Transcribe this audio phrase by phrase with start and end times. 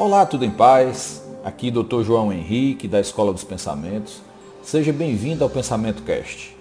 [0.00, 1.20] Olá, tudo em paz?
[1.42, 2.04] Aqui Dr.
[2.04, 4.22] João Henrique, da Escola dos Pensamentos.
[4.62, 6.56] Seja bem-vindo ao Pensamento Cast.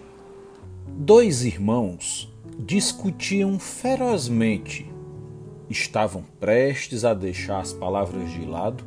[0.87, 4.91] Dois irmãos discutiam ferozmente.
[5.69, 8.83] Estavam prestes a deixar as palavras de lado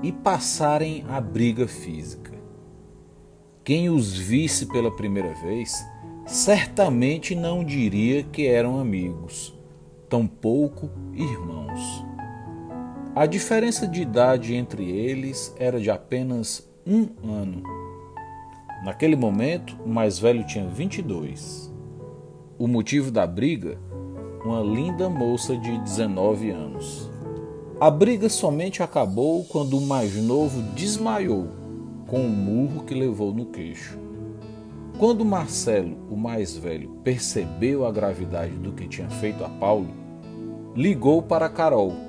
[0.00, 2.38] e passarem à briga física.
[3.64, 5.74] Quem os visse pela primeira vez
[6.24, 9.52] certamente não diria que eram amigos,
[10.08, 12.06] tampouco irmãos.
[13.18, 17.64] A diferença de idade entre eles era de apenas um ano.
[18.84, 21.68] Naquele momento, o mais velho tinha 22.
[22.56, 23.76] O motivo da briga?
[24.44, 27.10] Uma linda moça de 19 anos.
[27.80, 31.48] A briga somente acabou quando o mais novo desmaiou
[32.06, 33.98] com o murro que levou no queixo.
[34.96, 39.88] Quando Marcelo, o mais velho, percebeu a gravidade do que tinha feito a Paulo,
[40.76, 42.06] ligou para Carol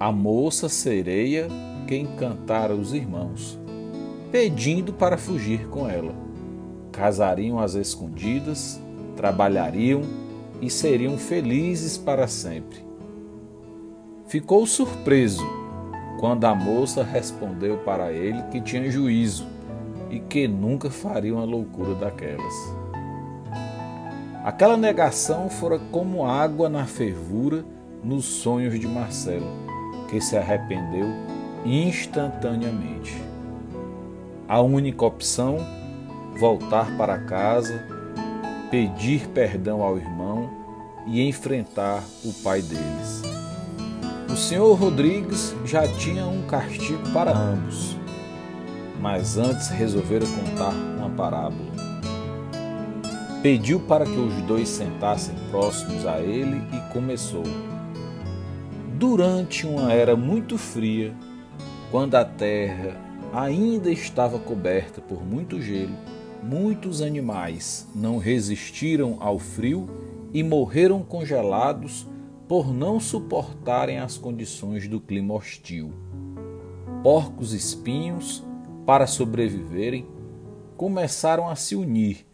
[0.00, 1.48] a moça sereia
[1.88, 3.58] que encantara os irmãos,
[4.30, 6.14] pedindo para fugir com ela.
[6.92, 8.80] Casariam às escondidas,
[9.16, 10.02] trabalhariam
[10.62, 12.78] e seriam felizes para sempre.
[14.28, 15.44] Ficou surpreso
[16.20, 19.48] quando a moça respondeu para ele que tinha juízo
[20.10, 22.54] e que nunca faria uma loucura daquelas.
[24.44, 27.64] Aquela negação fora como água na fervura
[28.02, 29.68] nos sonhos de Marcelo
[30.08, 31.06] que se arrependeu
[31.64, 33.22] instantaneamente.
[34.48, 35.58] A única opção,
[36.38, 37.84] voltar para casa,
[38.70, 40.50] pedir perdão ao irmão
[41.06, 43.22] e enfrentar o pai deles.
[44.30, 47.96] O senhor Rodrigues já tinha um castigo para ambos,
[49.00, 51.68] mas antes resolvera contar uma parábola.
[53.42, 57.44] Pediu para que os dois sentassem próximos a ele e começou.
[58.98, 61.14] Durante uma era muito fria,
[61.88, 63.00] quando a terra
[63.32, 65.94] ainda estava coberta por muito gelo,
[66.42, 69.88] muitos animais não resistiram ao frio
[70.34, 72.08] e morreram congelados
[72.48, 75.92] por não suportarem as condições do clima hostil.
[77.00, 78.44] Porcos espinhos,
[78.84, 80.08] para sobreviverem,
[80.76, 82.26] começaram a se unir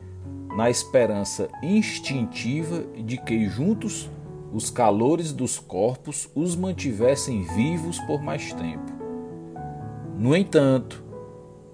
[0.56, 4.08] na esperança instintiva de que juntos
[4.54, 8.92] os calores dos corpos os mantivessem vivos por mais tempo.
[10.16, 11.02] No entanto,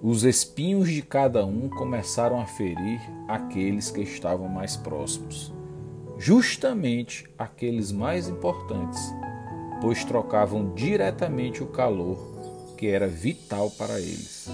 [0.01, 5.53] os espinhos de cada um começaram a ferir aqueles que estavam mais próximos,
[6.17, 9.13] justamente aqueles mais importantes,
[9.79, 12.17] pois trocavam diretamente o calor
[12.79, 14.49] que era vital para eles.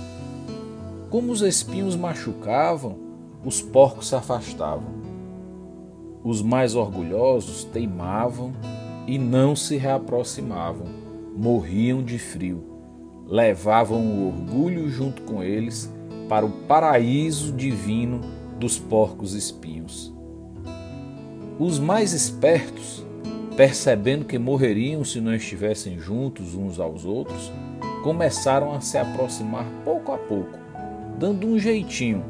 [1.09, 2.99] Como os espinhos machucavam,
[3.45, 5.06] os porcos se afastavam
[6.27, 8.51] os mais orgulhosos teimavam
[9.07, 10.87] e não se reaproximavam,
[11.33, 12.65] morriam de frio,
[13.25, 15.89] levavam o orgulho junto com eles
[16.27, 18.19] para o paraíso divino
[18.59, 20.13] dos porcos espinhos.
[21.57, 23.05] Os mais espertos,
[23.55, 27.53] percebendo que morreriam se não estivessem juntos uns aos outros,
[28.03, 30.59] começaram a se aproximar pouco a pouco,
[31.17, 32.21] dando um jeitinho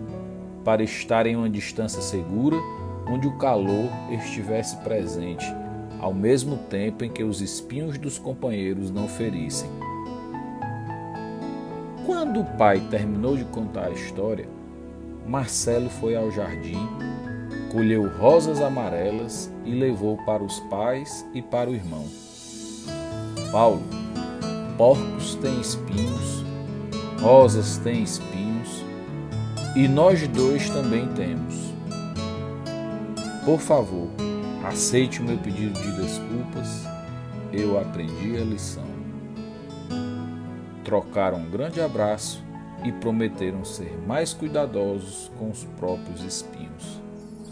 [0.63, 2.57] para estar em uma distância segura
[3.09, 5.45] onde o calor estivesse presente,
[5.99, 9.69] ao mesmo tempo em que os espinhos dos companheiros não ferissem.
[12.05, 14.47] Quando o pai terminou de contar a história,
[15.25, 16.87] Marcelo foi ao jardim,
[17.71, 22.05] colheu rosas amarelas e levou para os pais e para o irmão.
[23.51, 23.83] Paulo,
[24.77, 26.45] porcos têm espinhos,
[27.19, 28.85] rosas têm espinhos,
[29.75, 31.76] e nós dois também temos.
[33.47, 34.09] Por favor,
[34.67, 36.83] aceite o meu pedido de desculpas.
[37.53, 38.83] Eu aprendi a lição.
[40.83, 42.43] Trocaram um grande abraço
[42.83, 46.99] e prometeram ser mais cuidadosos com os próprios espinhos.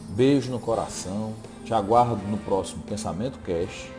[0.10, 1.34] Beijo no coração.
[1.64, 3.90] Te aguardo no próximo Pensamento Cash,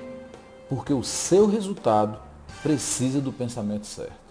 [0.68, 2.18] porque o seu resultado
[2.62, 4.25] precisa do pensamento certo.